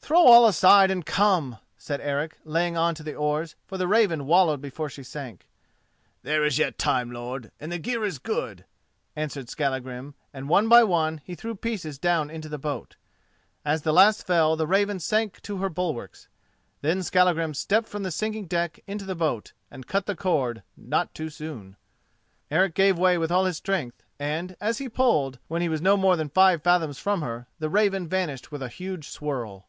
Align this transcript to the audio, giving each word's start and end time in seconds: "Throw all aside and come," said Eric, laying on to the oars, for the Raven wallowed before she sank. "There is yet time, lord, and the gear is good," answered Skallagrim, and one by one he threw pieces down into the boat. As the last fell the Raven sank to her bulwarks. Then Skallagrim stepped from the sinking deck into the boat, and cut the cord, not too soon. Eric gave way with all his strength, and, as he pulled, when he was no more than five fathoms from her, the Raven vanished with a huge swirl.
"Throw 0.00 0.26
all 0.26 0.46
aside 0.46 0.90
and 0.90 1.04
come," 1.04 1.58
said 1.76 2.00
Eric, 2.00 2.38
laying 2.42 2.78
on 2.78 2.94
to 2.94 3.02
the 3.02 3.14
oars, 3.14 3.56
for 3.66 3.76
the 3.76 3.86
Raven 3.86 4.24
wallowed 4.24 4.58
before 4.58 4.88
she 4.88 5.02
sank. 5.02 5.46
"There 6.22 6.46
is 6.46 6.56
yet 6.56 6.78
time, 6.78 7.10
lord, 7.10 7.52
and 7.60 7.70
the 7.70 7.78
gear 7.78 8.06
is 8.06 8.18
good," 8.18 8.64
answered 9.14 9.50
Skallagrim, 9.50 10.14
and 10.32 10.48
one 10.48 10.66
by 10.66 10.82
one 10.82 11.20
he 11.26 11.34
threw 11.34 11.54
pieces 11.54 11.98
down 11.98 12.30
into 12.30 12.48
the 12.48 12.56
boat. 12.56 12.96
As 13.66 13.82
the 13.82 13.92
last 13.92 14.26
fell 14.26 14.56
the 14.56 14.66
Raven 14.66 14.98
sank 14.98 15.42
to 15.42 15.58
her 15.58 15.68
bulwarks. 15.68 16.28
Then 16.80 17.02
Skallagrim 17.02 17.52
stepped 17.52 17.86
from 17.88 18.02
the 18.02 18.10
sinking 18.10 18.46
deck 18.46 18.80
into 18.86 19.04
the 19.04 19.14
boat, 19.14 19.52
and 19.70 19.86
cut 19.86 20.06
the 20.06 20.16
cord, 20.16 20.62
not 20.74 21.12
too 21.12 21.28
soon. 21.28 21.76
Eric 22.50 22.72
gave 22.72 22.96
way 22.98 23.18
with 23.18 23.30
all 23.30 23.44
his 23.44 23.58
strength, 23.58 24.02
and, 24.18 24.56
as 24.58 24.78
he 24.78 24.88
pulled, 24.88 25.38
when 25.48 25.60
he 25.60 25.68
was 25.68 25.82
no 25.82 25.98
more 25.98 26.16
than 26.16 26.30
five 26.30 26.62
fathoms 26.62 26.98
from 26.98 27.20
her, 27.20 27.46
the 27.58 27.68
Raven 27.68 28.08
vanished 28.08 28.50
with 28.50 28.62
a 28.62 28.68
huge 28.68 29.10
swirl. 29.10 29.66